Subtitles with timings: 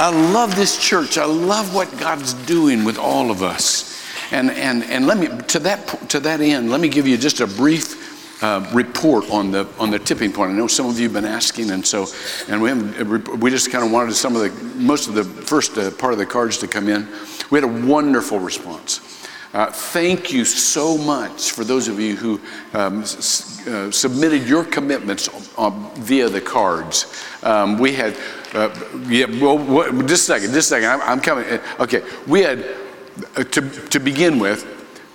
[0.00, 1.18] I love this church.
[1.18, 4.02] I love what God's doing with all of us.
[4.32, 7.40] And, and, and let me, to that, to that end, let me give you just
[7.40, 10.52] a brief uh, report on the, on the tipping point.
[10.52, 12.06] I know some of you have been asking, and so,
[12.48, 12.72] and we,
[13.36, 16.18] we just kind of wanted some of the, most of the first uh, part of
[16.18, 17.06] the cards to come in.
[17.50, 19.00] We had a wonderful response.
[19.52, 22.40] Uh, thank you so much for those of you who
[22.72, 25.28] um, s- uh, submitted your commitments
[25.98, 27.22] via the cards.
[27.42, 28.16] Um, we had,
[28.54, 28.70] uh,
[29.08, 31.44] yeah, well, what, just a second, just a second, I'm, I'm coming.
[31.44, 32.64] Uh, okay, we had,
[33.36, 34.66] uh, to, to begin with,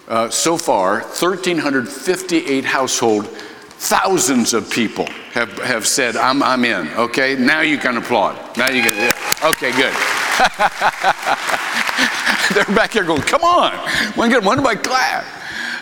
[0.07, 7.35] uh, so far, 1,358 household, thousands of people have, have said, I'm, I'm in, okay?
[7.35, 8.57] Now you can applaud.
[8.57, 9.11] Now you can, yeah.
[9.43, 9.93] okay, good.
[12.53, 13.73] They're back here going, come on,
[14.15, 15.25] when, when do I clap?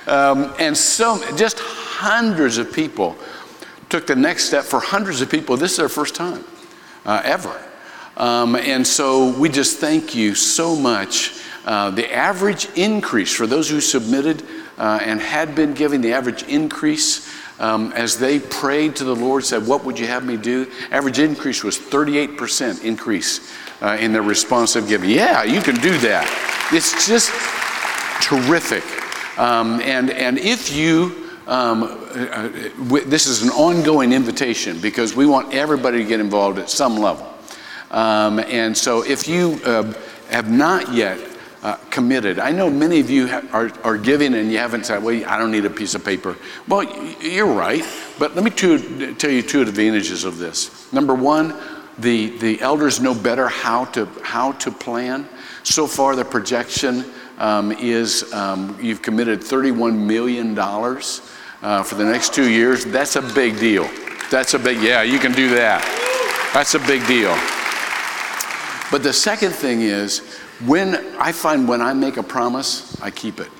[0.07, 3.15] Um, and so, just hundreds of people
[3.89, 4.63] took the next step.
[4.63, 6.43] For hundreds of people, this is their first time
[7.05, 7.59] uh, ever.
[8.17, 11.39] Um, and so we just thank you so much.
[11.65, 14.43] Uh, the average increase for those who submitted
[14.77, 19.45] uh, and had been giving, the average increase um, as they prayed to the Lord,
[19.45, 20.69] said, What would you have me do?
[20.91, 25.09] Average increase was 38% increase uh, in their responsive giving.
[25.09, 26.27] Yeah, you can do that.
[26.71, 27.29] It's just
[28.21, 28.83] terrific.
[29.39, 32.49] Um, and, and if you, um, uh,
[33.05, 37.31] this is an ongoing invitation because we want everybody to get involved at some level.
[37.91, 39.93] Um, and so if you uh,
[40.29, 41.19] have not yet
[41.63, 42.39] uh, committed.
[42.39, 45.37] I know many of you ha- are, are giving and you haven't said, well, I
[45.37, 46.35] don't need a piece of paper.
[46.67, 46.83] Well,
[47.21, 47.85] you're right,
[48.19, 50.91] but let me tell you two advantages of this.
[50.91, 51.55] Number one,
[51.99, 55.27] the, the elders know better how to, how to plan.
[55.63, 57.05] So far, the projection
[57.43, 62.85] um, is um, you've committed $31 million uh, for the next two years.
[62.85, 63.89] That's a big deal.
[64.31, 65.83] That's a big, yeah, you can do that.
[66.53, 67.35] That's a big deal.
[68.89, 70.19] But the second thing is,
[70.65, 73.51] when I find when I make a promise, I keep it.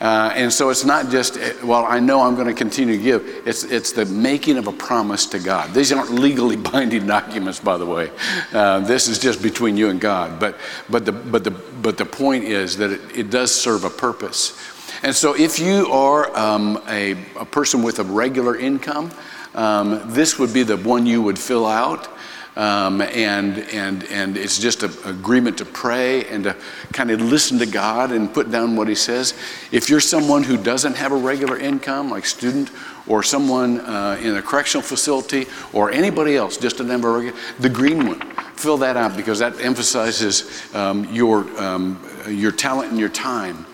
[0.00, 3.42] Uh, and so it's not just, well, I know I'm going to continue to give.
[3.46, 5.72] It's, it's the making of a promise to God.
[5.72, 8.10] These aren't legally binding documents, by the way.
[8.52, 10.38] Uh, this is just between you and God.
[10.40, 10.58] But,
[10.90, 14.58] but, the, but, the, but the point is that it, it does serve a purpose.
[15.02, 19.10] And so if you are um, a, a person with a regular income,
[19.54, 22.08] um, this would be the one you would fill out.
[22.56, 26.56] Um, and, and, and it's just an agreement to pray and to
[26.92, 29.34] kind of listen to God and put down what He says.
[29.72, 32.70] If you're someone who doesn't have a regular income, like student,
[33.08, 37.68] or someone uh, in a correctional facility, or anybody else, just a number regular, the
[37.68, 38.20] green one,
[38.54, 43.66] fill that out because that emphasizes um, your, um, your talent and your time.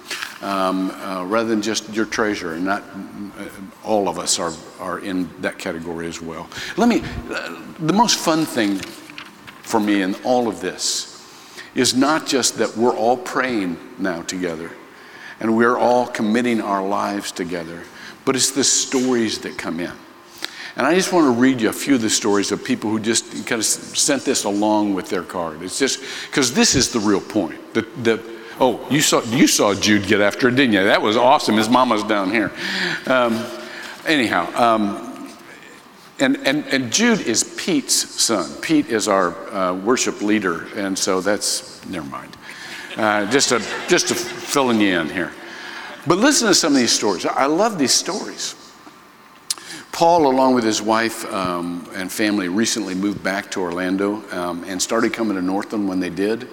[0.42, 2.82] Um, uh, rather than just your treasure, and not
[3.38, 3.46] uh,
[3.84, 6.48] all of us are, are in that category as well.
[6.78, 11.10] Let me, uh, the most fun thing for me in all of this
[11.74, 14.70] is not just that we're all praying now together
[15.40, 17.82] and we're all committing our lives together,
[18.24, 19.92] but it's the stories that come in.
[20.76, 23.00] And I just want to read you a few of the stories of people who
[23.00, 25.62] just kind of sent this along with their card.
[25.62, 27.74] It's just because this is the real point.
[27.74, 30.84] The, the, Oh, you saw, you saw Jude get after it, didn't you?
[30.84, 31.56] That was awesome.
[31.56, 32.52] His mama's down here.
[33.06, 33.42] Um,
[34.06, 35.34] anyhow, um,
[36.18, 38.50] and, and, and Jude is Pete's son.
[38.60, 42.36] Pete is our uh, worship leader, and so that's, never mind.
[42.96, 45.32] Uh, just, to, just to fill you in here.
[46.06, 47.24] But listen to some of these stories.
[47.24, 48.56] I love these stories.
[49.90, 54.80] Paul, along with his wife um, and family, recently moved back to Orlando um, and
[54.80, 56.48] started coming to Northland when they did.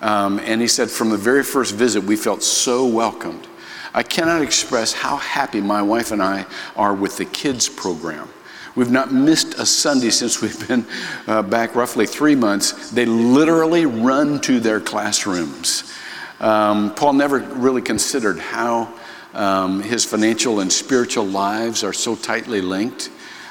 [0.00, 3.46] Um, and he said, from the very first visit, we felt so welcomed.
[3.92, 6.46] I cannot express how happy my wife and I
[6.76, 8.28] are with the kids program.
[8.76, 10.86] We've not missed a Sunday since we've been
[11.26, 12.90] uh, back roughly three months.
[12.90, 15.92] They literally run to their classrooms.
[16.38, 18.94] Um, Paul never really considered how
[19.34, 23.10] um, his financial and spiritual lives are so tightly linked.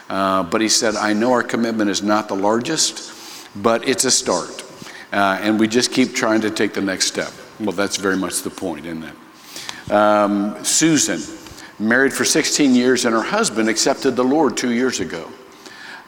[0.09, 3.13] Uh, but he said, I know our commitment is not the largest,
[3.55, 4.63] but it's a start.
[5.11, 7.31] Uh, and we just keep trying to take the next step.
[7.59, 9.91] Well, that's very much the point, isn't it?
[9.91, 11.19] Um, Susan,
[11.79, 15.27] married for 16 years, and her husband accepted the Lord two years ago.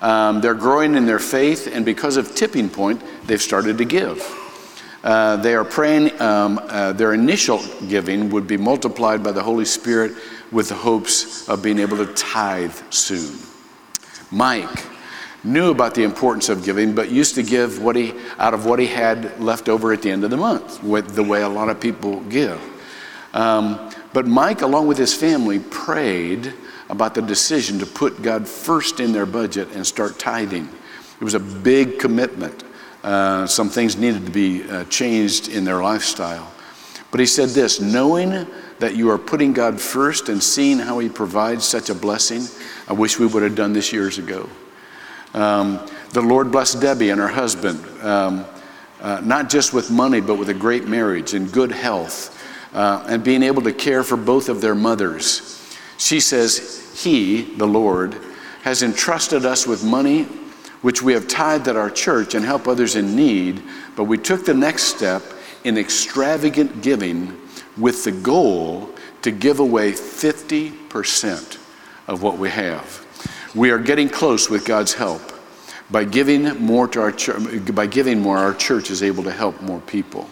[0.02, 4.22] Um, they're growing in their faith, and because of Tipping Point, they've started to give.
[5.04, 9.66] Uh, they are praying um, uh, their initial giving would be multiplied by the Holy
[9.66, 10.12] Spirit
[10.52, 13.36] with the hopes of being able to tithe soon.
[14.30, 14.70] Mike,
[15.44, 18.80] knew about the importance of giving, but used to give what he, out of what
[18.80, 21.70] he had left over at the end of the month, with the way a lot
[21.70, 22.60] of people give.
[23.34, 26.54] Um, but Mike, along with his family, prayed
[26.90, 30.68] about the decision to put God first in their budget and start tithing.
[31.20, 32.64] It was a big commitment
[33.04, 36.46] Uh, some things needed to be uh, changed in their lifestyle.
[37.10, 38.46] But he said this knowing
[38.78, 42.46] that you are putting God first and seeing how he provides such a blessing,
[42.88, 44.48] I wish we would have done this years ago.
[45.34, 48.46] Um, the Lord bless Debbie and her husband, um,
[49.00, 52.38] uh, not just with money, but with a great marriage and good health,
[52.74, 55.58] uh, and being able to care for both of their mothers.
[55.98, 58.18] She says, He, the Lord,
[58.64, 60.28] has entrusted us with money
[60.82, 63.62] which we have tithed at our church and help others in need,
[63.96, 65.22] but we took the next step
[65.64, 67.40] in extravagant giving
[67.78, 68.90] with the goal
[69.22, 71.58] to give away 50%
[72.08, 73.01] of what we have.
[73.54, 75.22] We are getting close with God's help.
[75.90, 79.62] By giving more to our church, by giving more, our church is able to help
[79.62, 80.30] more people.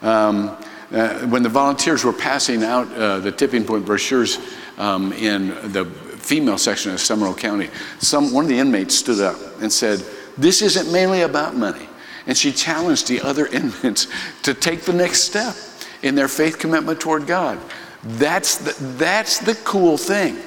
[0.00, 0.56] Um,
[0.90, 4.38] uh, when the volunteers were passing out uh, the tipping point brochures
[4.78, 7.68] um, in the female section of Seminole County,
[7.98, 10.02] some, one of the inmates stood up and said,
[10.38, 11.86] This isn't mainly about money.
[12.26, 14.06] And she challenged the other inmates
[14.44, 15.54] to take the next step
[16.02, 17.58] in their faith commitment toward God.
[18.02, 20.38] That's the, that's the cool thing.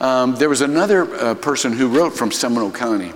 [0.00, 3.12] Um, there was another uh, person who wrote from Seminole County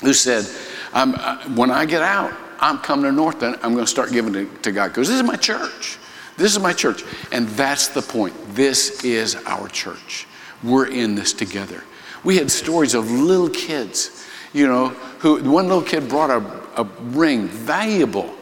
[0.00, 0.46] who said,
[0.92, 3.56] uh, When I get out, I'm coming to Northland.
[3.62, 5.98] I'm going to start giving to, to God because this is my church.
[6.36, 7.04] This is my church.
[7.32, 8.34] And that's the point.
[8.54, 10.26] This is our church.
[10.62, 11.82] We're in this together.
[12.22, 14.88] We had stories of little kids, you know,
[15.20, 18.34] who one little kid brought a, a ring valuable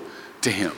[0.43, 0.73] to him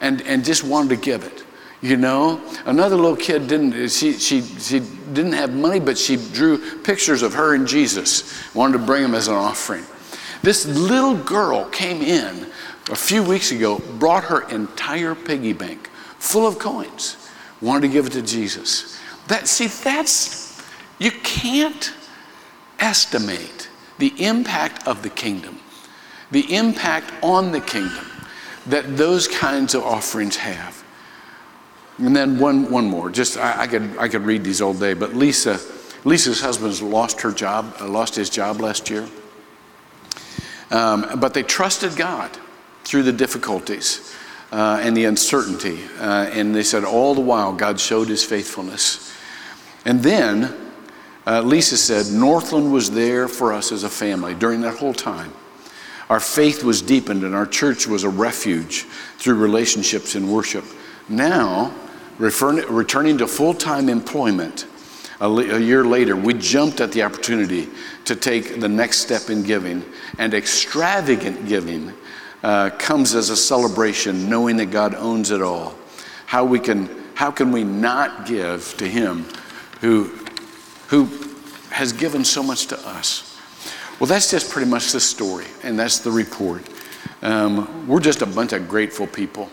[0.00, 1.44] and, and just wanted to give it.
[1.80, 6.58] You know, another little kid didn't, she, she, she didn't have money, but she drew
[6.80, 9.84] pictures of her and Jesus, wanted to bring them as an offering.
[10.42, 12.46] This little girl came in
[12.90, 15.88] a few weeks ago, brought her entire piggy bank
[16.18, 17.16] full of coins,
[17.60, 18.98] wanted to give it to Jesus.
[19.28, 20.60] That, see, that's,
[20.98, 21.92] you can't
[22.80, 25.60] estimate the impact of the kingdom,
[26.30, 28.06] the impact on the kingdom
[28.66, 30.77] that those kinds of offerings have.
[31.98, 34.94] And then one, one more, just I, I, could, I could read these all day,
[34.94, 35.58] but Lisa,
[36.04, 39.08] Lisa's husband's lost her job, uh, lost his job last year.
[40.70, 42.30] Um, but they trusted God
[42.84, 44.14] through the difficulties
[44.52, 45.80] uh, and the uncertainty.
[45.98, 49.12] Uh, and they said, all the while, God showed his faithfulness.
[49.84, 50.54] And then
[51.26, 55.32] uh, Lisa said, Northland was there for us as a family during that whole time.
[56.08, 58.84] Our faith was deepened, and our church was a refuge
[59.18, 60.64] through relationships and worship.
[61.08, 61.74] Now,
[62.18, 64.66] returning to full time employment,
[65.20, 67.68] a, year later, we jumped at the opportunity
[68.04, 69.84] to take the next step in giving.
[70.18, 71.92] And extravagant giving
[72.42, 75.74] uh, comes as a celebration, knowing that God owns it all.
[76.26, 79.26] How, we can, how can we not give to Him
[79.80, 80.04] who,
[80.88, 81.06] who
[81.70, 83.36] has given so much to us?
[83.98, 86.62] Well, that's just pretty much the story, and that's the report.
[87.22, 89.50] Um, we're just a bunch of grateful people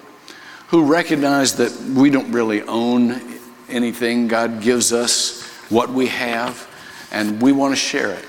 [0.75, 3.21] who recognize that we don't really own
[3.69, 4.27] anything.
[4.27, 6.67] God gives us what we have,
[7.11, 8.25] and we want to share it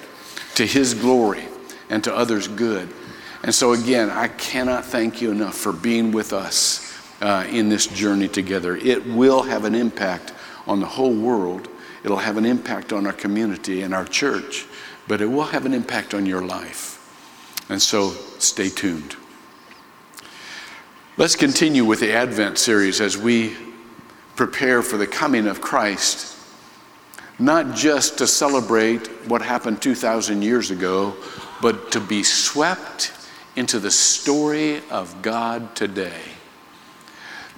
[0.54, 1.44] to His glory
[1.90, 2.88] and to others' good.
[3.43, 7.87] And so, again, I cannot thank you enough for being with us uh, in this
[7.87, 8.76] journey together.
[8.76, 10.32] It will have an impact
[10.66, 11.69] on the whole world,
[12.04, 14.66] it'll have an impact on our community and our church
[15.08, 16.94] but it will have an impact on your life.
[17.69, 19.16] And so stay tuned.
[21.18, 23.56] Let's continue with the Advent series as we
[24.34, 26.36] prepare for the coming of Christ,
[27.38, 31.17] not just to celebrate what happened 2,000 years ago,
[31.62, 33.12] but to be swept
[33.56, 36.20] into the story of God today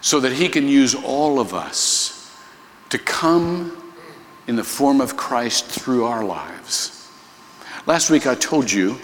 [0.02, 2.32] so that He can use all of us
[2.90, 3.92] to come
[4.46, 7.10] in the form of Christ through our lives.
[7.86, 9.00] Last week I told you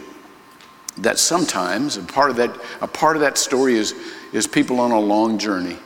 [0.99, 3.95] that sometimes a part of that, a part of that story is,
[4.33, 5.77] is people on a long journey.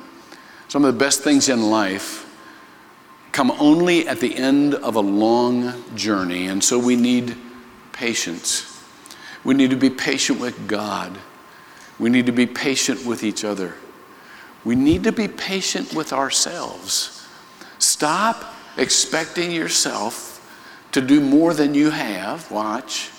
[0.69, 2.27] Some of the best things in life
[3.33, 7.37] come only at the end of a long journey, and so we need
[7.93, 8.83] patience.
[9.45, 11.17] We need to be patient with God.
[11.99, 13.75] We need to be patient with each other.
[14.65, 17.27] We need to be patient with ourselves.
[17.79, 20.35] Stop expecting yourself
[20.93, 22.51] to do more than you have.
[22.51, 23.11] Watch.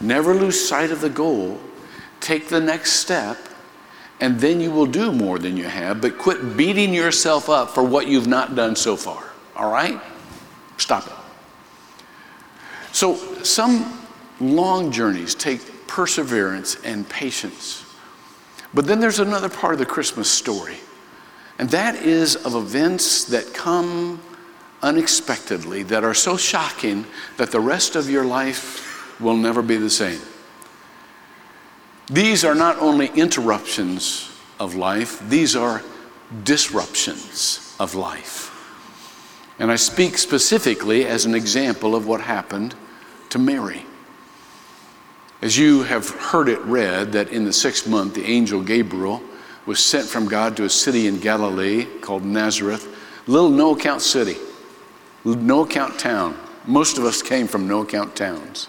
[0.00, 1.58] Never lose sight of the goal.
[2.20, 3.36] Take the next step,
[4.20, 7.82] and then you will do more than you have, but quit beating yourself up for
[7.82, 9.24] what you've not done so far.
[9.56, 10.00] All right?
[10.76, 11.12] Stop it.
[12.92, 14.00] So, some
[14.40, 17.84] long journeys take perseverance and patience.
[18.72, 20.76] But then there's another part of the Christmas story,
[21.58, 24.20] and that is of events that come
[24.82, 27.04] unexpectedly that are so shocking
[27.36, 28.87] that the rest of your life
[29.20, 30.20] will never be the same.
[32.06, 35.82] These are not only interruptions of life, these are
[36.44, 38.54] disruptions of life.
[39.58, 42.74] And I speak specifically as an example of what happened
[43.30, 43.84] to Mary.
[45.42, 49.22] As you have heard it read, that in the sixth month, the angel Gabriel
[49.66, 52.88] was sent from God to a city in Galilee called Nazareth,
[53.26, 54.36] little no account city,
[55.24, 56.38] no account town.
[56.66, 58.68] Most of us came from no account towns.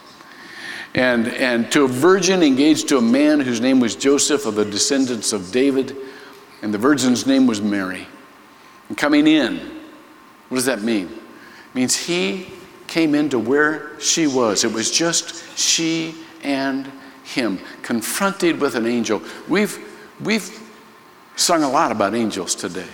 [0.96, 4.66] And, and to a virgin engaged to a man whose name was Joseph of the
[4.66, 5.96] descendants of David,
[6.62, 8.08] and the virgin's name was Mary.
[8.88, 9.58] And coming in,
[10.50, 11.06] what does that mean?
[11.06, 12.48] It means he
[12.88, 14.64] came into where she was.
[14.64, 16.92] It was just she and
[17.24, 19.22] him, confronted with an angel.
[19.48, 19.78] We've,
[20.20, 20.60] we've
[21.36, 22.88] sung a lot about angels today.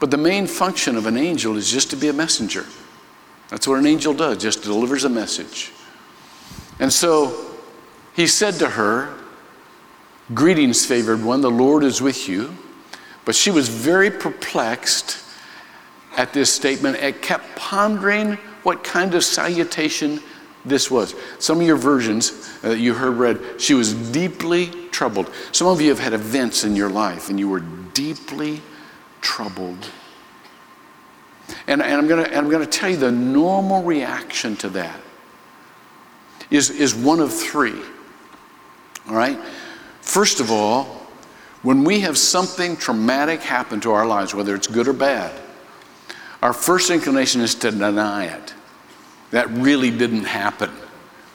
[0.00, 2.64] But the main function of an angel is just to be a messenger.
[3.48, 5.72] That's what an angel does, just delivers a message.
[6.78, 7.54] And so
[8.14, 9.12] he said to her,
[10.34, 12.54] Greetings, favored one, the Lord is with you.
[13.24, 15.22] But she was very perplexed
[16.16, 20.20] at this statement and kept pondering what kind of salutation
[20.64, 21.14] this was.
[21.38, 25.30] Some of your versions that uh, you heard read, she was deeply troubled.
[25.52, 27.60] Some of you have had events in your life and you were
[27.94, 28.60] deeply
[29.20, 29.88] troubled.
[31.68, 35.00] And, and I'm going to tell you the normal reaction to that
[36.50, 37.80] is, is one of three.
[39.08, 39.38] All right?
[40.00, 40.84] First of all,
[41.62, 45.32] when we have something traumatic happen to our lives, whether it's good or bad,
[46.42, 48.54] our first inclination is to deny it.
[49.30, 50.70] That really didn't happen.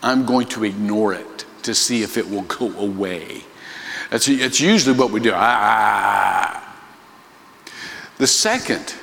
[0.02, 3.44] I'm going to ignore it to see if it will go away.
[4.10, 5.32] That's, it's usually what we do.
[5.34, 6.64] Ah, ah, ah,
[7.66, 7.72] ah.
[8.18, 8.94] The second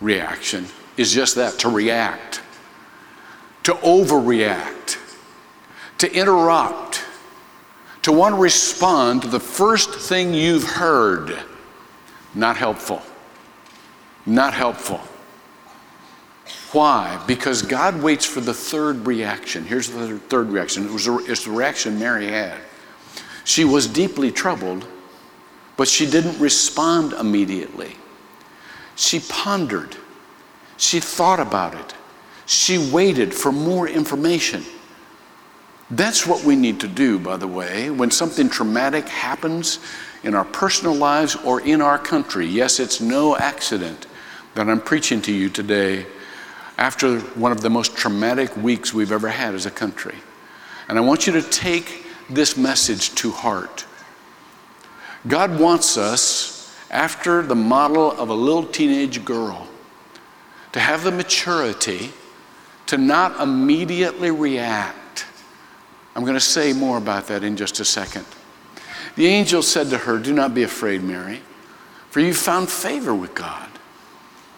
[0.00, 2.40] reaction is just that to react,
[3.64, 4.98] to overreact,
[5.98, 7.04] to interrupt,
[8.02, 11.38] to want to respond to the first thing you've heard.
[12.34, 13.02] Not helpful.
[14.26, 15.00] Not helpful.
[16.72, 17.22] Why?
[17.26, 19.64] Because God waits for the third reaction.
[19.64, 20.84] Here's the third reaction.
[20.84, 22.58] It was a, it's the reaction Mary had.
[23.44, 24.86] She was deeply troubled,
[25.76, 27.96] but she didn't respond immediately.
[28.96, 29.96] She pondered.
[30.76, 31.94] She thought about it.
[32.46, 34.64] She waited for more information.
[35.90, 39.78] That's what we need to do, by the way, when something traumatic happens
[40.24, 42.46] in our personal lives or in our country.
[42.46, 44.06] Yes, it's no accident
[44.54, 46.06] that I'm preaching to you today
[46.76, 50.16] after one of the most traumatic weeks we've ever had as a country.
[50.88, 53.84] And I want you to take this message to heart.
[55.28, 59.68] God wants us, after the model of a little teenage girl,
[60.72, 62.12] to have the maturity
[62.86, 64.98] to not immediately react.
[66.16, 68.24] I'm going to say more about that in just a second.
[69.16, 71.42] The angel said to her, Do not be afraid, Mary,
[72.08, 73.68] for you found favor with God.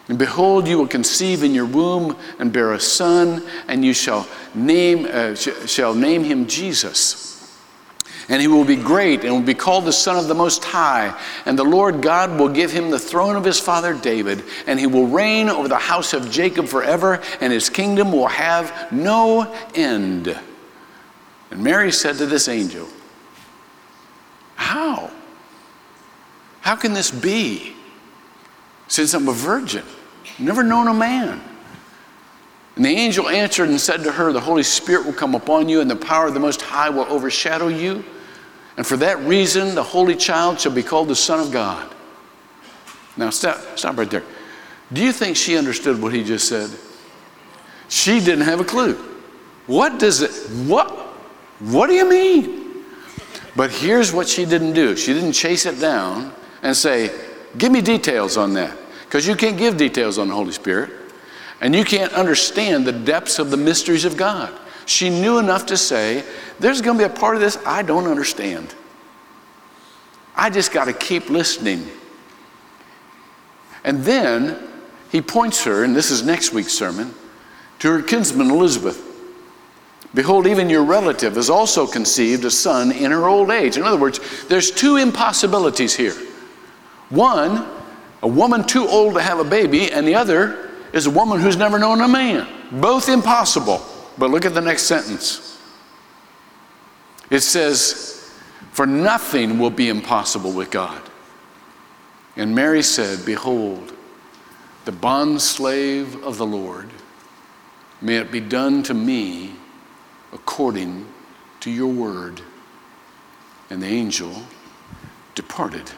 [0.07, 4.25] And behold, you will conceive in your womb and bear a son, and you shall
[4.55, 7.27] name, uh, sh- shall name him Jesus.
[8.29, 11.13] And he will be great and will be called the Son of the Most High.
[11.45, 14.87] And the Lord God will give him the throne of his father David, and he
[14.87, 20.39] will reign over the house of Jacob forever, and his kingdom will have no end.
[21.51, 22.87] And Mary said to this angel,
[24.55, 25.11] How?
[26.61, 27.73] How can this be?
[28.87, 29.83] Since I'm a virgin.
[30.37, 31.41] Never known a man.
[32.75, 35.81] And the angel answered and said to her, The Holy Spirit will come upon you,
[35.81, 38.03] and the power of the Most High will overshadow you.
[38.77, 41.93] And for that reason, the Holy Child shall be called the Son of God.
[43.17, 44.23] Now, stop, stop right there.
[44.93, 46.69] Do you think she understood what he just said?
[47.89, 48.95] She didn't have a clue.
[49.67, 50.31] What does it,
[50.65, 50.98] what,
[51.59, 52.85] what do you mean?
[53.55, 57.11] But here's what she didn't do she didn't chase it down and say,
[57.57, 58.77] Give me details on that.
[59.05, 60.91] Because you can't give details on the Holy Spirit.
[61.61, 64.57] And you can't understand the depths of the mysteries of God.
[64.85, 66.23] She knew enough to say,
[66.59, 68.73] There's going to be a part of this I don't understand.
[70.35, 71.85] I just got to keep listening.
[73.83, 74.57] And then
[75.11, 77.13] he points her, and this is next week's sermon,
[77.79, 79.08] to her kinsman Elizabeth.
[80.13, 83.77] Behold, even your relative has also conceived a son in her old age.
[83.77, 86.15] In other words, there's two impossibilities here.
[87.09, 87.67] One,
[88.23, 91.57] a woman too old to have a baby, and the other is a woman who's
[91.57, 92.47] never known a man.
[92.71, 93.85] Both impossible.
[94.17, 95.59] But look at the next sentence.
[97.29, 98.33] It says,
[98.71, 101.01] For nothing will be impossible with God.
[102.35, 103.93] And Mary said, Behold,
[104.85, 106.89] the bondslave of the Lord,
[108.01, 109.53] may it be done to me
[110.33, 111.07] according
[111.61, 112.41] to your word.
[113.69, 114.43] And the angel
[115.35, 115.91] departed.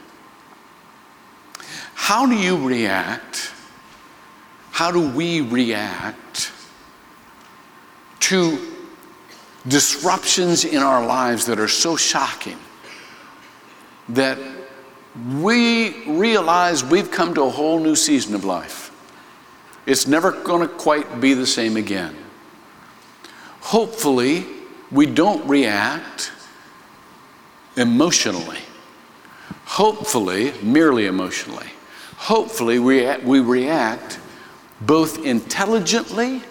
[1.93, 3.53] How do you react?
[4.71, 6.51] How do we react
[8.21, 8.73] to
[9.67, 12.57] disruptions in our lives that are so shocking
[14.09, 14.37] that
[15.39, 18.91] we realize we've come to a whole new season of life?
[19.85, 22.15] It's never going to quite be the same again.
[23.61, 24.45] Hopefully,
[24.91, 26.31] we don't react
[27.77, 28.59] emotionally.
[29.65, 31.67] Hopefully, merely emotionally.
[32.17, 34.19] Hopefully, we, we react
[34.81, 36.41] both intelligently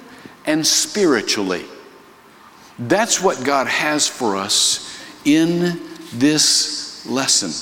[0.47, 1.65] and spiritually.
[2.79, 5.81] That's what God has for us in
[6.15, 7.53] this lesson.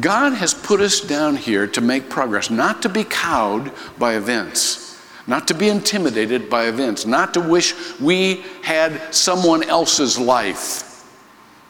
[0.00, 4.87] God has put us down here to make progress, not to be cowed by events,
[5.28, 11.06] not to be intimidated by events, not to wish we had someone else's life.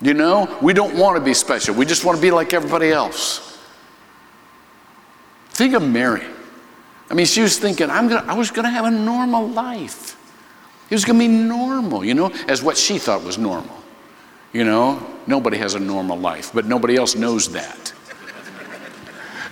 [0.01, 1.75] You know, we don't want to be special.
[1.75, 3.59] We just want to be like everybody else.
[5.51, 6.25] Think of Mary.
[7.11, 10.17] I mean, she was thinking, I'm gonna, I was going to have a normal life.
[10.89, 13.77] It was going to be normal, you know, as what she thought was normal.
[14.53, 17.93] You know, nobody has a normal life, but nobody else knows that.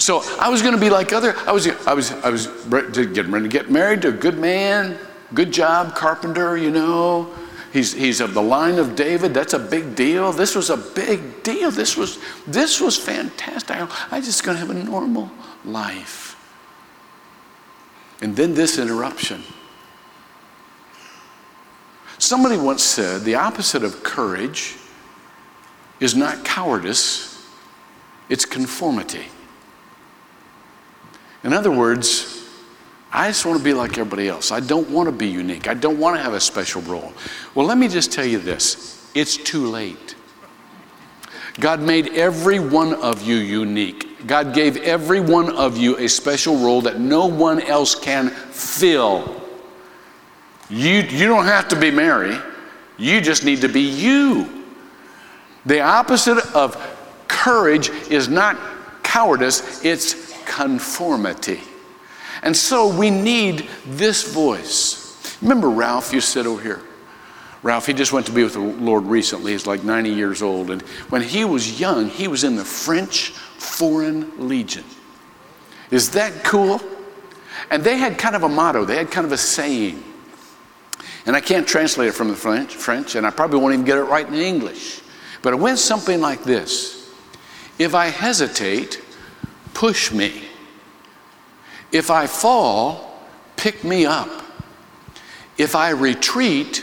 [0.06, 1.36] So I was going to be like other.
[1.48, 1.66] I was.
[1.84, 2.12] I was.
[2.12, 4.96] I was getting ready to get married to a good man,
[5.34, 6.56] good job, carpenter.
[6.56, 7.34] You know,
[7.72, 9.34] he's he's of the line of David.
[9.34, 10.30] That's a big deal.
[10.30, 11.72] This was a big deal.
[11.72, 13.78] This was this was fantastic.
[14.12, 15.28] I, just going to have a normal
[15.64, 16.36] life.
[18.22, 19.42] And then this interruption.
[22.18, 24.76] Somebody once said the opposite of courage
[25.98, 27.44] is not cowardice,
[28.28, 29.24] it's conformity.
[31.46, 32.44] In other words,
[33.12, 34.50] I just want to be like everybody else.
[34.50, 35.68] I don't want to be unique.
[35.68, 37.12] I don't want to have a special role.
[37.54, 40.16] Well, let me just tell you this it's too late.
[41.60, 44.26] God made every one of you unique.
[44.26, 49.40] God gave every one of you a special role that no one else can fill.
[50.68, 52.36] You, you don't have to be Mary,
[52.98, 54.64] you just need to be you.
[55.64, 56.76] The opposite of
[57.28, 58.58] courage is not
[59.04, 61.60] cowardice, it's conformity.
[62.42, 65.36] And so we need this voice.
[65.42, 66.80] Remember Ralph, you sit over here.
[67.62, 69.52] Ralph, he just went to be with the Lord recently.
[69.52, 70.70] He's like 90 years old.
[70.70, 74.84] And when he was young, he was in the French Foreign Legion.
[75.90, 76.80] Is that cool?
[77.70, 80.02] And they had kind of a motto, they had kind of a saying.
[81.26, 83.98] And I can't translate it from the French, French, and I probably won't even get
[83.98, 85.00] it right in English.
[85.42, 87.12] But it went something like this
[87.78, 89.02] If I hesitate,
[89.76, 90.32] push me.
[91.92, 93.20] If I fall,
[93.56, 94.30] pick me up.
[95.58, 96.82] If I retreat,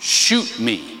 [0.00, 1.00] shoot me.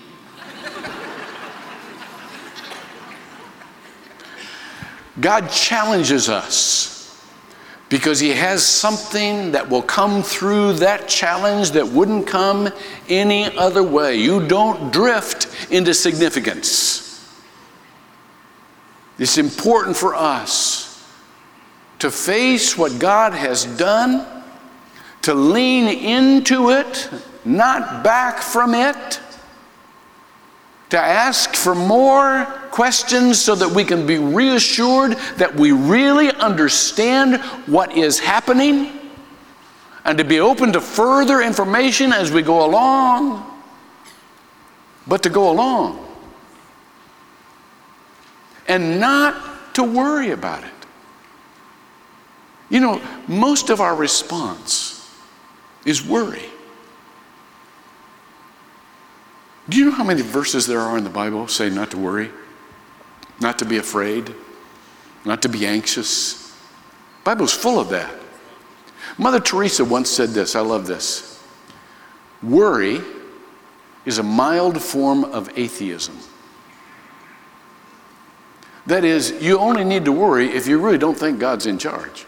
[5.20, 7.20] God challenges us
[7.88, 12.68] because He has something that will come through that challenge that wouldn't come
[13.08, 14.14] any other way.
[14.14, 17.28] You don't drift into significance.
[19.18, 20.83] It's important for us
[21.98, 24.26] to face what God has done,
[25.22, 27.08] to lean into it,
[27.44, 29.20] not back from it,
[30.90, 37.40] to ask for more questions so that we can be reassured that we really understand
[37.66, 38.92] what is happening,
[40.04, 43.50] and to be open to further information as we go along,
[45.06, 46.04] but to go along
[48.68, 50.70] and not to worry about it.
[52.74, 55.08] You know, most of our response
[55.84, 56.42] is worry.
[59.68, 62.30] Do you know how many verses there are in the Bible say not to worry,
[63.40, 64.34] not to be afraid,
[65.24, 66.48] not to be anxious?
[66.48, 68.12] The Bible's full of that.
[69.18, 71.40] Mother Teresa once said this, I love this.
[72.42, 73.00] Worry
[74.04, 76.18] is a mild form of atheism.
[78.86, 82.26] That is, you only need to worry if you really don't think God's in charge.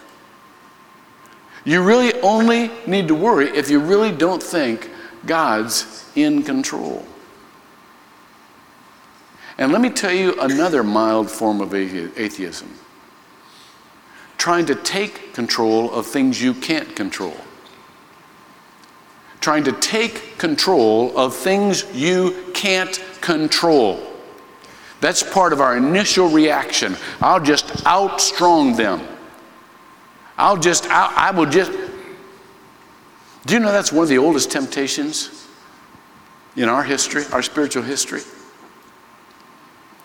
[1.66, 4.88] You really only need to worry if you really don't think
[5.26, 7.04] God's in control.
[9.58, 12.70] And let me tell you another mild form of atheism
[14.38, 17.36] trying to take control of things you can't control.
[19.40, 24.00] Trying to take control of things you can't control.
[25.00, 26.96] That's part of our initial reaction.
[27.20, 29.00] I'll just outstrong them.
[30.36, 31.72] I'll just, I'll, I will just.
[33.46, 35.46] Do you know that's one of the oldest temptations
[36.56, 38.20] in our history, our spiritual history?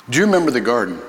[0.09, 0.99] Do you remember the garden?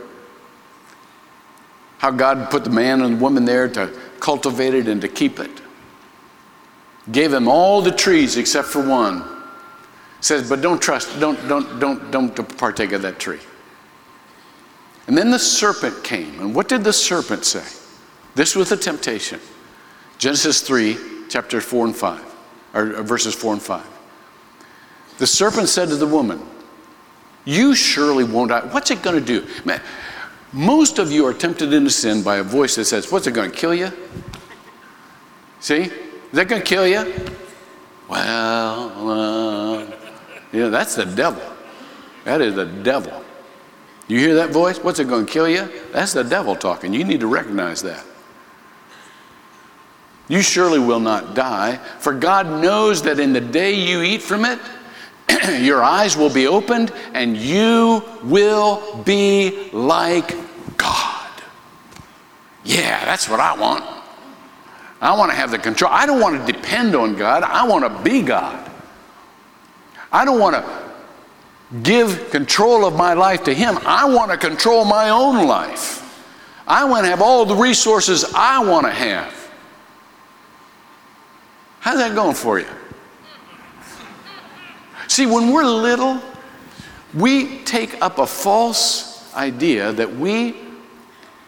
[1.99, 5.39] How God put the man and the woman there to cultivate it and to keep
[5.39, 5.51] it.
[7.11, 9.25] Gave them all the trees except for one.
[10.21, 13.41] Says, but don't trust, don't, don't, don't, don't partake of that tree.
[15.09, 16.41] And then the serpent came.
[16.41, 17.65] And what did the serpent say?
[18.35, 19.41] This was the temptation.
[20.19, 20.97] Genesis 3,
[21.29, 22.35] chapter 4 and 5,
[22.75, 23.87] or verses 4 and 5.
[25.19, 26.41] The serpent said to the woman,
[27.45, 28.61] You surely won't die.
[28.73, 29.47] What's it going to do?
[29.65, 29.81] Man,
[30.53, 33.51] most of you are tempted into sin by a voice that says, What's it going
[33.51, 33.91] to kill you?
[35.61, 35.83] See?
[35.83, 35.91] Is
[36.33, 37.13] that going to kill you?
[38.09, 39.79] Well, uh,
[40.53, 41.43] you know, that's the devil.
[42.25, 43.25] That is the devil.
[44.09, 44.79] You hear that voice?
[44.79, 45.69] What's it going to kill you?
[45.93, 46.93] That's the devil talking.
[46.93, 48.05] You need to recognize that.
[50.33, 54.47] You surely will not die, for God knows that in the day you eat from
[54.47, 54.59] it,
[55.61, 60.35] your eyes will be opened and you will be like
[60.79, 61.31] God.
[62.65, 63.85] Yeah, that's what I want.
[65.03, 65.91] I want to have the control.
[65.93, 67.43] I don't want to depend on God.
[67.43, 68.71] I want to be God.
[70.11, 70.93] I don't want to
[71.83, 73.77] give control of my life to Him.
[73.85, 75.99] I want to control my own life.
[76.67, 79.42] I want to have all the resources I want to have.
[81.83, 82.67] How's that going for you?
[85.09, 86.23] See, when we're little,
[87.13, 90.55] we take up a false idea that we,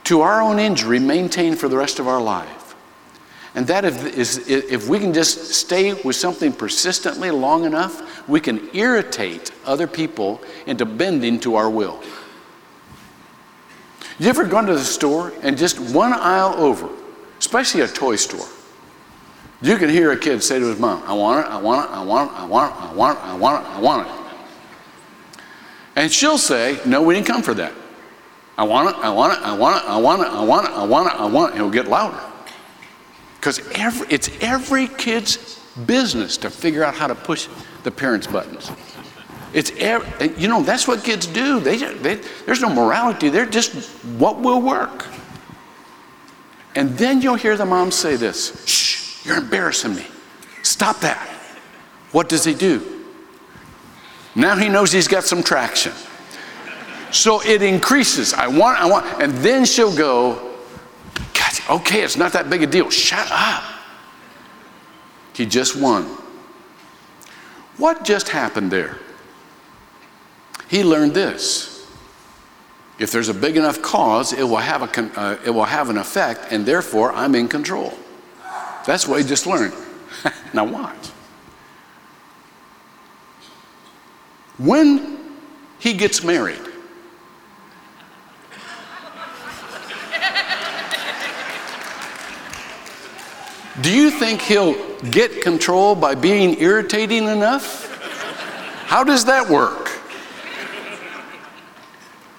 [0.02, 2.74] to our own injury, maintain for the rest of our life.
[3.54, 8.40] And that if, is, if we can just stay with something persistently long enough, we
[8.40, 12.02] can irritate other people into bending to our will.
[14.18, 16.88] You ever gone to the store and just one aisle over,
[17.38, 18.48] especially a toy store,
[19.64, 21.94] you can hear a kid say to his mom, I want it, I want it,
[21.94, 24.24] I want it, I want it, I want it, I want it, I want it.
[25.96, 27.72] And she'll say, No, we didn't come for that.
[28.56, 30.72] I want it, I want it, I want it, I want it, I want it,
[30.72, 31.56] I want it, I want it.
[31.56, 32.20] It'll get louder.
[33.36, 37.48] Because every, it's every kid's business to figure out how to push
[37.82, 38.70] the parents' buttons.
[39.52, 41.60] It's every, you know that's what kids do.
[41.60, 43.28] They, they, there's no morality.
[43.28, 43.74] They're just
[44.18, 45.06] what will work.
[46.74, 48.83] And then you'll hear the mom say this: "Shh,
[49.24, 50.06] you're embarrassing me.
[50.62, 51.28] Stop that.
[52.12, 53.04] What does he do?
[54.34, 55.92] Now he knows he's got some traction.
[57.10, 58.34] So it increases.
[58.34, 60.54] I want, I want, and then she'll go,
[61.32, 62.90] God, okay, it's not that big a deal.
[62.90, 63.62] Shut up.
[65.32, 66.04] He just won.
[67.76, 68.98] What just happened there?
[70.68, 71.88] He learned this.
[72.98, 75.98] If there's a big enough cause, it will have, a, uh, it will have an
[75.98, 77.92] effect, and therefore I'm in control.
[78.86, 79.74] That's what he just learned.
[80.54, 81.08] now, watch.
[84.58, 85.18] When
[85.78, 86.60] he gets married,
[93.80, 94.74] do you think he'll
[95.10, 97.90] get control by being irritating enough?
[98.86, 99.93] How does that work?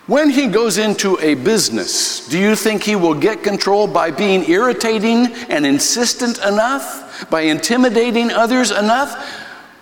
[0.08, 4.48] When he goes into a business, do you think he will get control by being
[4.48, 7.28] irritating and insistent enough?
[7.32, 9.16] By intimidating others enough?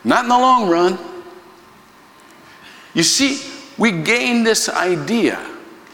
[0.05, 0.97] Not in the long run.
[2.93, 3.41] You see,
[3.77, 5.45] we gain this idea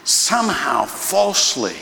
[0.04, 1.76] somehow falsely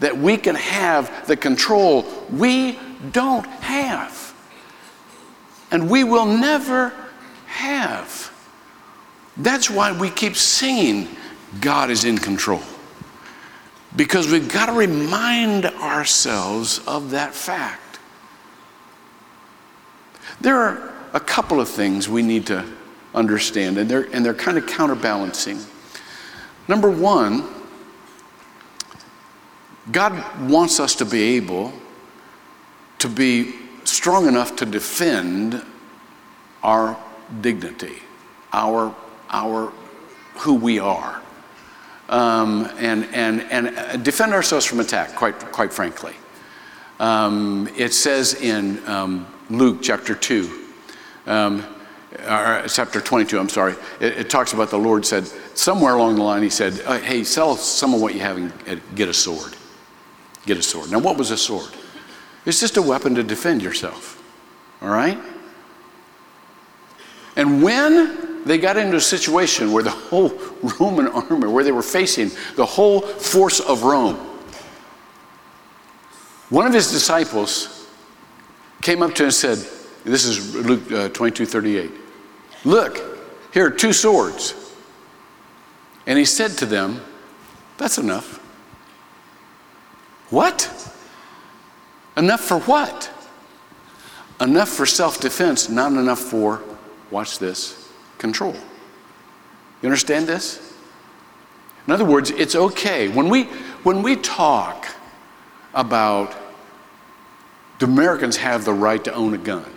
[0.00, 2.78] that we can have the control we
[3.12, 4.34] don't have.
[5.70, 6.92] And we will never
[7.46, 8.30] have.
[9.38, 11.08] That's why we keep singing
[11.60, 12.62] God is in control.
[13.96, 17.98] Because we've got to remind ourselves of that fact.
[20.40, 22.64] There are a couple of things we need to
[23.14, 25.60] understand, and they're, and they're kind of counterbalancing.
[26.66, 27.44] Number one,
[29.92, 31.72] God wants us to be able
[32.98, 35.62] to be strong enough to defend
[36.62, 36.96] our
[37.42, 37.98] dignity,
[38.52, 38.94] our,
[39.30, 39.72] our
[40.36, 41.22] who we are
[42.08, 46.14] um, and, and, and defend ourselves from attack, quite, quite frankly.
[47.00, 50.66] Um, it says in um, Luke chapter 2,
[51.26, 51.66] um,
[52.28, 56.22] or chapter 22, I'm sorry, it, it, talks about the Lord said, somewhere along the
[56.22, 59.56] line, he said, uh, Hey, sell some of what you have and get a sword.
[60.46, 60.90] Get a sword.
[60.90, 61.72] Now, what was a sword?
[62.46, 64.22] It's just a weapon to defend yourself,
[64.82, 65.18] all right?
[67.36, 70.28] And when they got into a situation where the whole
[70.80, 74.16] Roman army, where they were facing the whole force of Rome.
[76.50, 77.88] One of his disciples
[78.82, 79.58] came up to him and said,
[80.04, 81.90] This is Luke uh, 22 38.
[82.64, 83.02] Look,
[83.52, 84.54] here are two swords.
[86.06, 87.00] And he said to them,
[87.78, 88.38] That's enough.
[90.30, 90.70] What?
[92.16, 93.10] Enough for what?
[94.40, 96.62] Enough for self defense, not enough for,
[97.10, 97.83] watch this,
[98.24, 98.54] control.
[99.82, 100.72] You understand this?
[101.86, 103.08] In other words, it's okay.
[103.08, 103.44] When we,
[103.82, 104.86] when we talk
[105.74, 106.34] about
[107.78, 109.70] do Americans have the right to own a gun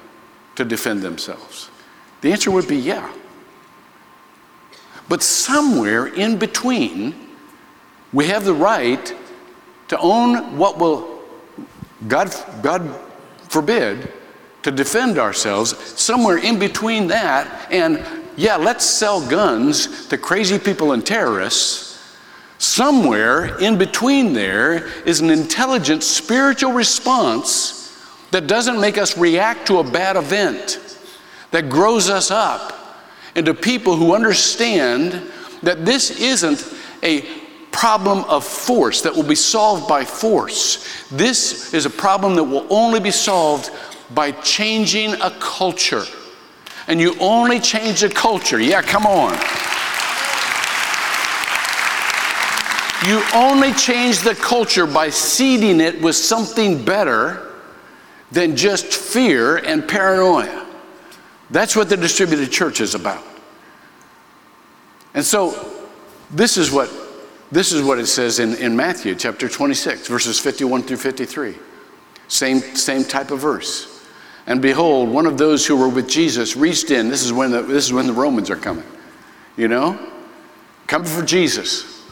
[0.55, 1.69] to defend themselves?
[2.21, 3.11] The answer would be yeah.
[5.09, 7.15] But somewhere in between,
[8.13, 9.13] we have the right
[9.89, 11.21] to own what will,
[12.07, 12.95] God, God
[13.49, 14.13] forbid,
[14.63, 15.77] to defend ourselves.
[15.99, 18.05] Somewhere in between that and,
[18.37, 21.85] yeah, let's sell guns to crazy people and terrorists.
[22.59, 27.77] Somewhere in between there is an intelligent spiritual response
[28.31, 30.79] that doesn't make us react to a bad event,
[31.51, 32.73] that grows us up
[33.35, 35.31] into people who understand
[35.63, 36.73] that this isn't
[37.03, 37.21] a
[37.71, 41.07] problem of force that will be solved by force.
[41.09, 43.71] This is a problem that will only be solved
[44.13, 46.03] by changing a culture.
[46.87, 48.59] And you only change the culture.
[48.59, 49.33] Yeah, come on.
[53.05, 57.53] You only change the culture by seeding it with something better
[58.31, 60.65] than just fear and paranoia.
[61.49, 63.23] That's what the distributed church is about.
[65.13, 65.87] And so
[66.31, 66.89] this is what
[67.51, 71.55] this is what it says in, in Matthew chapter 26, verses 51 through 53.
[72.27, 73.96] Same, same type of verse.
[74.47, 77.09] And behold, one of those who were with Jesus reached in.
[77.09, 78.85] This is when the, this is when the Romans are coming.
[79.57, 79.99] You know?
[80.87, 82.05] Coming for Jesus.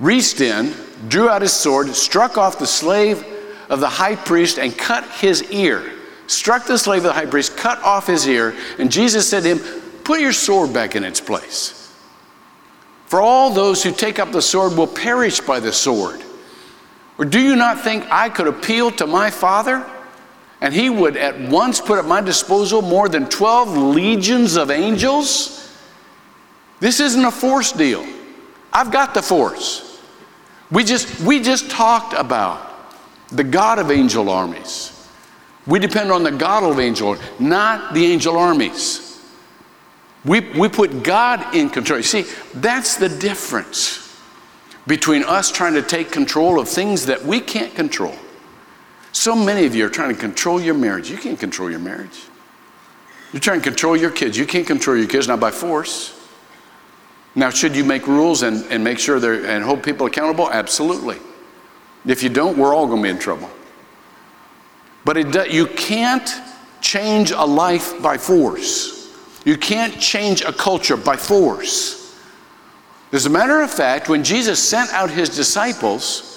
[0.00, 0.74] Reached in,
[1.08, 3.24] drew out his sword, struck off the slave
[3.68, 5.92] of the high priest, and cut his ear.
[6.26, 9.56] Struck the slave of the high priest, cut off his ear, and Jesus said to
[9.56, 11.92] him, Put your sword back in its place.
[13.06, 16.22] For all those who take up the sword will perish by the sword.
[17.18, 19.84] Or do you not think I could appeal to my Father?
[20.60, 25.74] And he would at once put at my disposal more than 12 legions of angels?
[26.80, 28.06] This isn't a force deal.
[28.72, 30.00] I've got the force.
[30.70, 32.66] We just, we just talked about
[33.28, 34.92] the God of angel armies.
[35.66, 39.20] We depend on the God of angel, not the angel armies.
[40.24, 41.98] We, we put God in control.
[41.98, 44.02] You see, that's the difference
[44.86, 48.14] between us trying to take control of things that we can't control.
[49.16, 51.10] So many of you are trying to control your marriage.
[51.10, 52.26] You can't control your marriage.
[53.32, 54.36] You're trying to control your kids.
[54.36, 56.14] You can't control your kids, not by force.
[57.34, 60.50] Now, should you make rules and, and make sure they're and hold people accountable?
[60.50, 61.16] Absolutely.
[62.04, 63.48] If you don't, we're all going to be in trouble.
[65.06, 66.30] But it, you can't
[66.82, 69.10] change a life by force.
[69.46, 72.14] You can't change a culture by force.
[73.12, 76.35] As a matter of fact, when Jesus sent out his disciples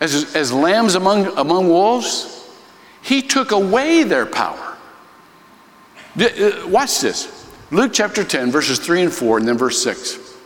[0.00, 2.48] as, as lambs among, among wolves,
[3.02, 4.76] he took away their power.
[6.18, 10.36] Uh, watch this Luke chapter 10, verses 3 and 4, and then verse 6.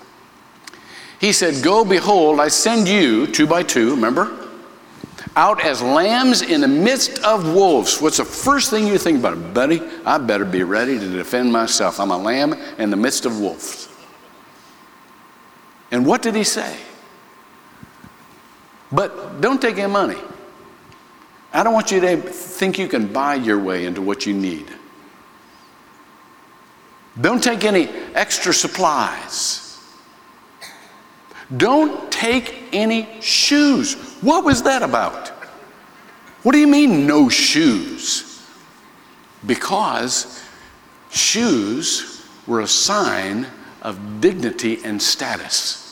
[1.20, 4.48] He said, Go, behold, I send you two by two, remember?
[5.38, 8.02] out as lambs in the midst of wolves.
[8.02, 9.54] What's the first thing you think about?
[9.54, 12.00] Buddy, I better be ready to defend myself.
[12.00, 13.88] I'm a lamb in the midst of wolves.
[15.92, 16.76] And what did he say?
[18.90, 20.18] But don't take any money.
[21.52, 24.66] I don't want you to think you can buy your way into what you need.
[27.20, 29.78] Don't take any extra supplies.
[31.56, 33.94] Don't take any shoes.
[34.20, 35.28] What was that about?
[36.42, 38.46] What do you mean, no shoes?
[39.46, 40.44] Because
[41.10, 43.46] shoes were a sign
[43.82, 45.87] of dignity and status.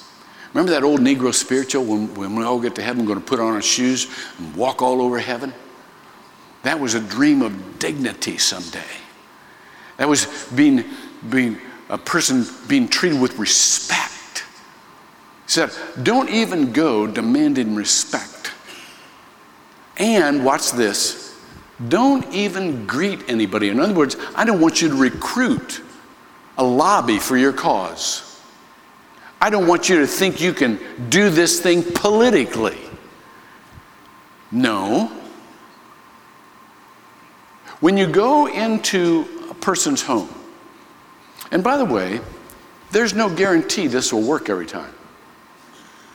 [0.56, 3.26] Remember that old Negro spiritual when, when we all get to heaven, we're going to
[3.26, 5.52] put on our shoes and walk all over heaven?
[6.62, 8.80] That was a dream of dignity someday.
[9.98, 10.82] That was being,
[11.28, 11.58] being
[11.90, 14.46] a person being treated with respect.
[15.44, 18.52] He said, Don't even go demanding respect.
[19.98, 21.36] And watch this
[21.88, 23.68] don't even greet anybody.
[23.68, 25.82] In other words, I don't want you to recruit
[26.56, 28.25] a lobby for your cause.
[29.40, 32.78] I don't want you to think you can do this thing politically.
[34.50, 35.12] No.
[37.80, 40.28] When you go into a person's home,
[41.50, 42.20] and by the way,
[42.90, 44.92] there's no guarantee this will work every time.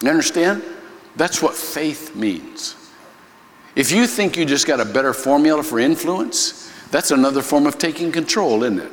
[0.02, 0.64] You understand?
[1.16, 2.76] That's what faith means.
[3.76, 7.78] If you think you just got a better formula for influence, that's another form of
[7.78, 8.92] taking control, isn't it?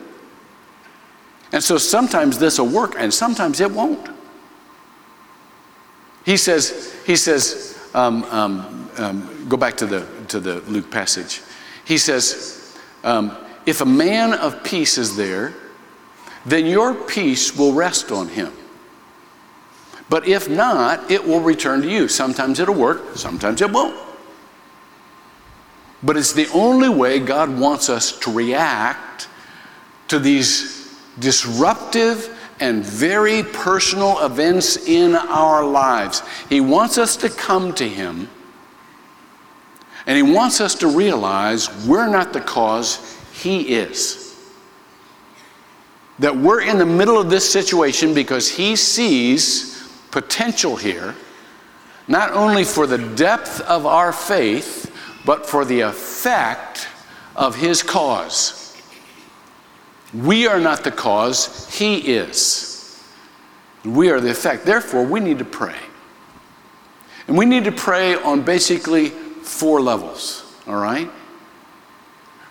[1.52, 4.08] And so sometimes this will work and sometimes it won't.
[6.28, 11.40] He says, he says, um, um, um, go back to the, to the Luke passage.
[11.86, 15.54] He says, um, if a man of peace is there,
[16.44, 18.52] then your peace will rest on him.
[20.10, 22.08] But if not, it will return to you.
[22.08, 23.98] Sometimes it'll work, sometimes it won't.
[26.02, 29.28] But it's the only way God wants us to react
[30.08, 36.22] to these disruptive and very personal events in our lives.
[36.48, 38.28] He wants us to come to Him,
[40.06, 44.24] and He wants us to realize we're not the cause, He is.
[46.18, 51.14] That we're in the middle of this situation because He sees potential here,
[52.08, 54.92] not only for the depth of our faith,
[55.24, 56.88] but for the effect
[57.36, 58.67] of His cause.
[60.14, 63.02] We are not the cause, He is.
[63.84, 64.64] We are the effect.
[64.64, 65.76] Therefore, we need to pray.
[67.26, 71.10] And we need to pray on basically four levels, all right?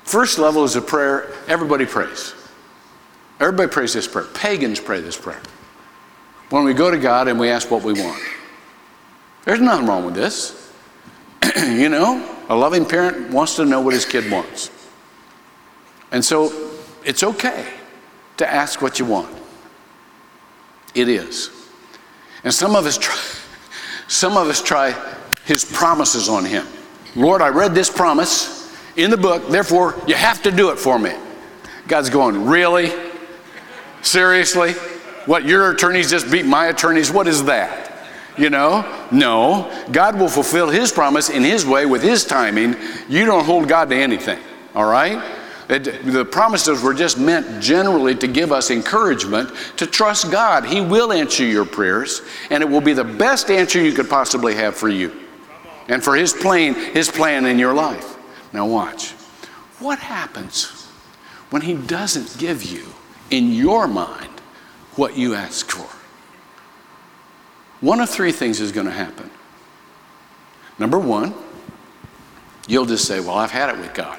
[0.04, 2.34] First level is a prayer everybody prays.
[3.40, 4.26] Everybody prays this prayer.
[4.26, 5.42] Pagans pray this prayer.
[6.50, 8.22] When we go to God and we ask what we want.
[9.44, 10.72] There's nothing wrong with this.
[11.58, 14.72] you know, a loving parent wants to know what his kid wants.
[16.12, 16.77] And so
[17.08, 17.66] it's okay
[18.36, 19.34] to ask what you want.
[20.94, 21.50] It is.
[22.44, 23.18] And some of us try,
[24.08, 24.94] some of us try
[25.46, 26.68] his promises on him.
[27.16, 28.58] Lord, I read this promise
[28.98, 31.16] in the book, therefore you have to do it for me.
[31.88, 32.92] God's going, Really?
[34.02, 34.74] Seriously?
[35.26, 37.12] What, your attorneys just beat my attorneys?
[37.12, 37.92] What is that?
[38.38, 39.08] You know?
[39.12, 39.86] No.
[39.92, 42.76] God will fulfill his promise in his way with his timing.
[43.10, 44.40] You don't hold God to anything.
[44.76, 45.22] All right?
[45.70, 50.66] It, the promises were just meant generally to give us encouragement to trust God.
[50.66, 54.56] He will answer your prayers, and it will be the best answer you could possibly
[54.56, 55.12] have for you
[55.90, 58.16] and for His plan, His plan in your life.
[58.54, 59.12] Now, watch.
[59.80, 60.88] What happens
[61.50, 62.86] when He doesn't give you,
[63.30, 64.42] in your mind,
[64.96, 65.94] what you ask for?
[67.82, 69.30] One of three things is going to happen.
[70.80, 71.34] Number one,
[72.68, 74.18] you'll just say, Well, I've had it with God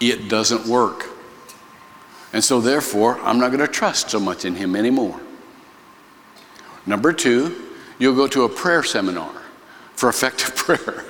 [0.00, 1.06] it doesn't work.
[2.32, 5.20] And so, therefore, I'm not going to trust so much in Him anymore.
[6.86, 9.32] Number two, you'll go to a prayer seminar
[9.94, 11.04] for effective prayer,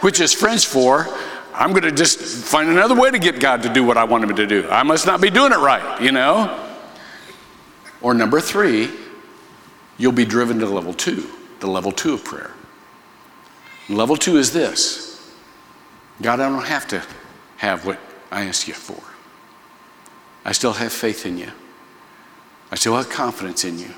[0.00, 1.06] which is French for
[1.58, 4.22] I'm going to just find another way to get God to do what I want
[4.22, 4.68] Him to do.
[4.70, 6.64] I must not be doing it right, you know?
[8.00, 8.88] Or number three,
[9.98, 11.28] you'll be driven to level two,
[11.58, 12.52] the level two of prayer.
[13.88, 15.34] level two is this
[16.22, 17.02] God, I don't have to
[17.56, 17.98] have what
[18.30, 19.02] I ask you for.
[20.44, 21.50] I still have faith in you.
[22.70, 23.90] I still have confidence in you.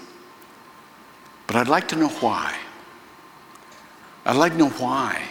[1.47, 2.57] But I'd like to know why.
[4.25, 5.23] I'd like to know why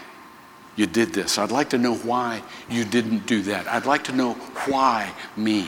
[0.75, 1.37] you did this.
[1.37, 3.67] I'd like to know why you didn't do that.
[3.67, 4.33] I'd like to know
[4.67, 5.67] why me.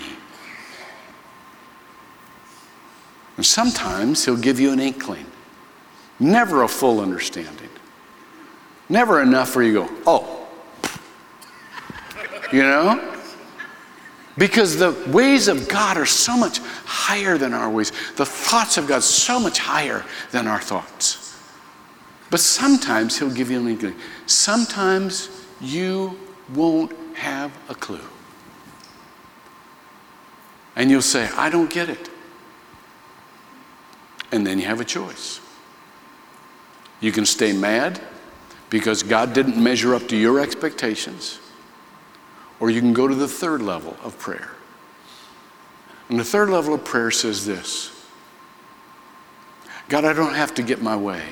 [3.37, 5.25] And sometimes he'll give you an inkling,
[6.19, 7.69] never a full understanding,
[8.89, 10.47] never enough for you go, oh,
[12.51, 13.10] you know?
[14.37, 17.91] Because the ways of God are so much higher than our ways.
[18.15, 21.37] The thoughts of God so much higher than our thoughts.
[22.29, 23.95] But sometimes He'll give you an inkling.
[24.25, 26.17] Sometimes you
[26.53, 27.99] won't have a clue.
[30.77, 32.09] And you'll say, I don't get it.
[34.31, 35.41] And then you have a choice.
[37.01, 37.99] You can stay mad
[38.69, 41.40] because God didn't measure up to your expectations.
[42.61, 44.51] Or you can go to the third level of prayer.
[46.07, 47.91] And the third level of prayer says this
[49.89, 51.23] God, I don't have to get my way.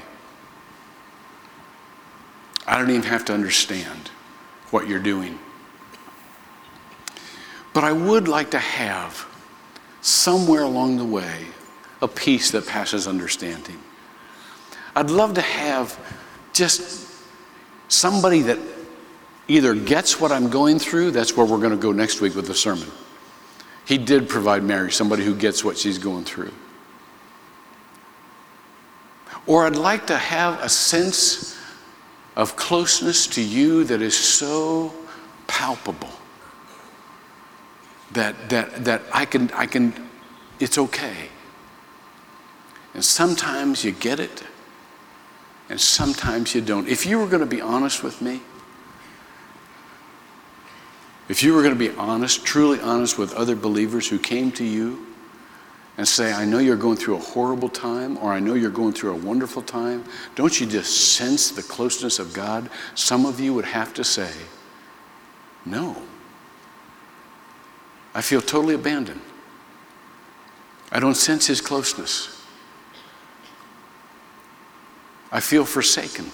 [2.67, 4.09] I don't even have to understand
[4.71, 5.39] what you're doing.
[7.73, 9.25] But I would like to have
[10.01, 11.45] somewhere along the way
[12.01, 13.79] a peace that passes understanding.
[14.95, 15.99] I'd love to have
[16.53, 17.07] just
[17.87, 18.57] somebody that
[19.49, 22.47] either gets what I'm going through, that's where we're going to go next week with
[22.47, 22.87] the sermon.
[23.85, 26.53] He did provide Mary, somebody who gets what she's going through.
[29.47, 31.57] Or I'd like to have a sense
[32.35, 34.93] of closeness to you that is so
[35.47, 36.11] palpable
[38.11, 39.93] that, that, that I, can, I can,
[40.59, 41.29] it's okay.
[42.93, 44.43] And sometimes you get it,
[45.69, 46.87] and sometimes you don't.
[46.87, 48.41] If you were going to be honest with me,
[51.29, 54.65] if you were going to be honest, truly honest with other believers who came to
[54.65, 55.05] you
[55.95, 58.93] and say, I know you're going through a horrible time, or I know you're going
[58.93, 60.05] through a wonderful time,
[60.35, 62.69] don't you just sense the closeness of God?
[62.95, 64.31] Some of you would have to say,
[65.65, 65.95] No.
[68.15, 69.21] I feel totally abandoned.
[70.91, 72.43] I don't sense His closeness.
[75.31, 76.31] I feel forsaken.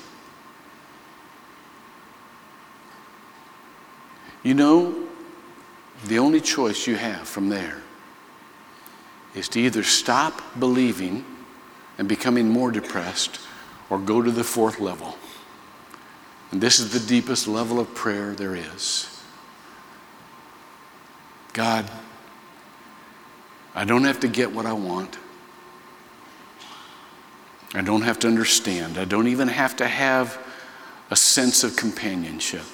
[4.45, 5.07] You know,
[6.05, 7.81] the only choice you have from there
[9.33, 11.25] is to either stop believing
[11.97, 13.39] and becoming more depressed
[13.89, 15.17] or go to the fourth level.
[16.51, 19.09] And this is the deepest level of prayer there is.
[21.53, 21.89] God,
[23.73, 25.17] I don't have to get what I want.
[27.73, 28.99] I don't have to understand.
[28.99, 30.37] I don't even have to have
[31.09, 32.65] a sense of companionship.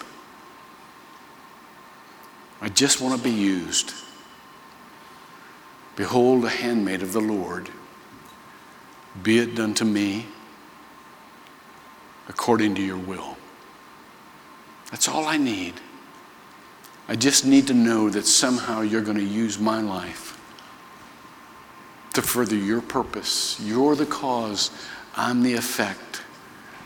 [2.62, 3.94] I just want to be used.
[5.96, 7.70] Behold, a handmaid of the Lord.
[9.24, 10.28] Be it done to me
[12.30, 13.36] according to your will.
[14.92, 15.74] That's all I need.
[17.08, 20.40] I just need to know that somehow you're going to use my life
[22.14, 23.60] to further your purpose.
[23.60, 24.72] You're the cause,
[25.16, 26.22] I'm the effect.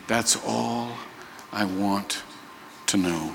[0.06, 0.92] That's all
[1.52, 2.22] I want
[2.86, 3.34] to know.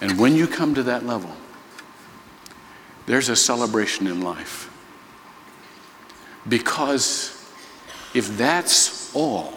[0.00, 1.30] And when you come to that level,
[3.06, 4.70] there's a celebration in life.
[6.48, 7.32] Because
[8.14, 9.54] if that's all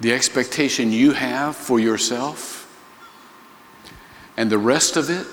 [0.00, 2.58] the expectation you have for yourself,
[4.36, 5.26] and the rest of it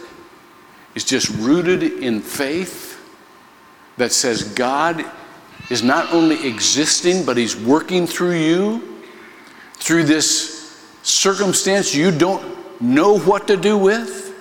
[0.96, 2.98] is just rooted in faith
[3.98, 5.04] that says God
[5.70, 9.02] is not only existing, but He's working through you
[9.74, 10.60] through this
[11.04, 14.36] circumstance you don't know what to do with.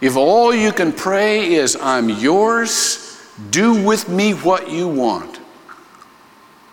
[0.00, 5.40] If all you can pray is, I'm yours, do with me what you want,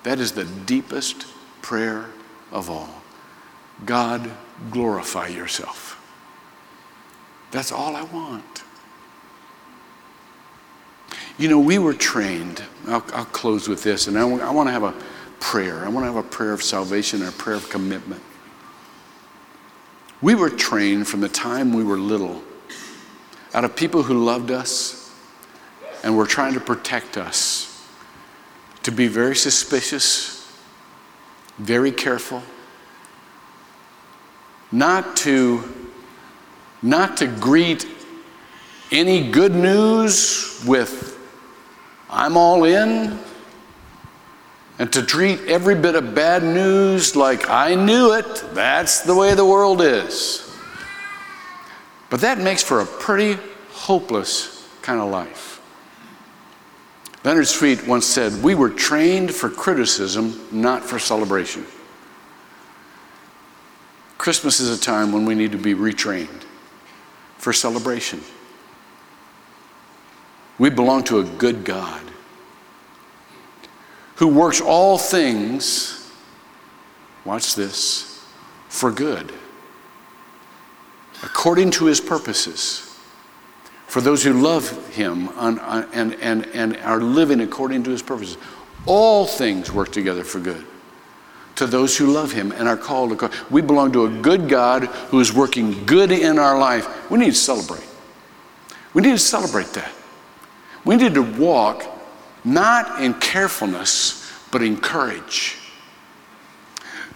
[0.03, 1.25] that is the deepest
[1.61, 2.07] prayer
[2.51, 3.01] of all.
[3.85, 4.29] God,
[4.71, 5.99] glorify yourself.
[7.51, 8.63] That's all I want.
[11.37, 14.73] You know, we were trained, I'll, I'll close with this, and I, I want to
[14.73, 14.93] have a
[15.39, 15.83] prayer.
[15.85, 18.21] I want to have a prayer of salvation and a prayer of commitment.
[20.23, 22.41] We were trained from the time we were little
[23.53, 25.13] out of people who loved us
[26.01, 27.85] and were trying to protect us,
[28.83, 30.49] to be very suspicious,
[31.57, 32.41] very careful,
[34.71, 35.61] not to,
[36.81, 37.85] not to greet
[38.93, 41.19] any good news with,
[42.09, 43.19] I'm all in,
[44.79, 49.35] and to treat every bit of bad news like, I knew it, that's the way
[49.35, 50.39] the world is.
[52.09, 53.39] But that makes for a pretty
[53.71, 55.61] hopeless kind of life.
[57.23, 61.65] Leonard Sweet once said, We were trained for criticism, not for celebration.
[64.17, 66.43] Christmas is a time when we need to be retrained
[67.37, 68.21] for celebration.
[70.59, 72.01] We belong to a good God
[74.15, 76.11] who works all things,
[77.25, 78.25] watch this,
[78.69, 79.33] for good
[81.23, 82.89] according to his purposes
[83.87, 85.59] for those who love him and,
[86.15, 88.37] and, and, are living according to his purposes.
[88.85, 90.65] All things work together for good
[91.55, 93.17] to those who love him and are called.
[93.19, 97.09] To, we belong to a good God who is working good in our life.
[97.09, 97.87] We need to celebrate.
[98.93, 99.91] We need to celebrate that.
[100.83, 101.85] We need to walk
[102.43, 105.57] not in carefulness, but in courage.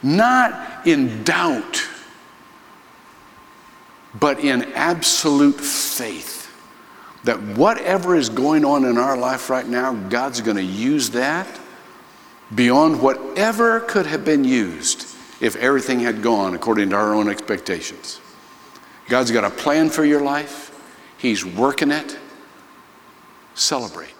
[0.04, 1.88] Not in doubt
[4.20, 6.36] but in absolute faith
[7.24, 11.48] that whatever is going on in our life right now, God's going to use that
[12.56, 15.02] beyond whatever could have been used
[15.42, 18.22] if everything had gone according to our own expectations.
[19.10, 20.74] God's got a plan for your life,
[21.18, 22.18] He's working it.
[23.56, 24.17] Celebrate.